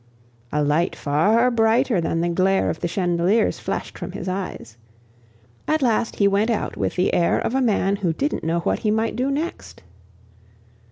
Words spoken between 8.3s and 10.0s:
know what he might do next.